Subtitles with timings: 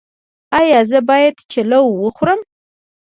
[0.59, 2.39] ایا زه باید چلو وخورم؟